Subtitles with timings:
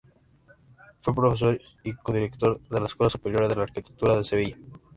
[1.01, 4.57] Fue profesor y codirector de la Escuela Superior de Arquitectura de Sevilla.